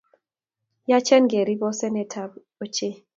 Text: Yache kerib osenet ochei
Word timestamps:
Yache 0.91 1.17
kerib 1.31 1.61
osenet 1.69 2.11
ochei 2.63 2.93